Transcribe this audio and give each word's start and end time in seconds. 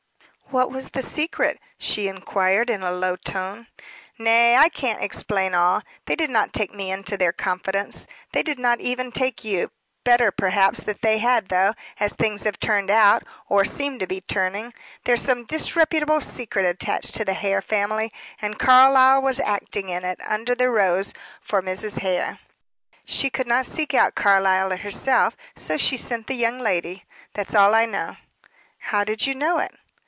"What 0.53 0.69
was 0.69 0.89
the 0.89 1.01
secret?" 1.01 1.61
she 1.79 2.09
inquired, 2.09 2.69
in 2.69 2.83
a 2.83 2.91
low 2.91 3.15
tone. 3.15 3.67
"Nay, 4.19 4.57
I 4.57 4.67
can't 4.67 5.01
explain 5.01 5.55
all; 5.55 5.81
they 6.07 6.15
did 6.17 6.29
not 6.29 6.51
take 6.51 6.73
me 6.73 6.91
into 6.91 7.15
their 7.15 7.31
confidence. 7.31 8.05
They 8.33 8.43
did 8.43 8.59
not 8.59 8.81
even 8.81 9.13
take 9.13 9.45
you; 9.45 9.71
better, 10.03 10.29
perhaps 10.29 10.81
that 10.81 11.01
they 11.03 11.19
had 11.19 11.47
though, 11.47 11.73
as 12.01 12.11
things 12.11 12.43
have 12.43 12.59
turned 12.59 12.89
out, 12.91 13.23
or 13.47 13.63
seem 13.63 13.97
to 13.99 14.07
be 14.07 14.19
turning. 14.19 14.73
There's 15.05 15.21
some 15.21 15.45
disreputable 15.45 16.19
secret 16.19 16.65
attaching 16.65 17.13
to 17.13 17.23
the 17.23 17.33
Hare 17.33 17.61
family, 17.61 18.11
and 18.41 18.59
Carlyle 18.59 19.21
was 19.21 19.39
acting 19.39 19.87
in 19.87 20.03
it, 20.03 20.19
under 20.27 20.53
the 20.53 20.69
rose, 20.69 21.13
for 21.39 21.61
Mrs. 21.61 21.99
Hare. 21.99 22.39
She 23.05 23.29
could 23.29 23.47
not 23.47 23.65
seek 23.65 23.93
out 23.93 24.15
Carlyle 24.15 24.75
herself, 24.75 25.37
so 25.55 25.77
she 25.77 25.95
sent 25.95 26.27
the 26.27 26.35
young 26.35 26.59
lady. 26.59 27.05
That's 27.35 27.55
all 27.55 27.73
I 27.73 27.85
know." 27.85 28.17
"How 28.79 29.05
did 29.05 29.25
you 29.25 29.33
know 29.33 29.57
it?" 29.59 29.73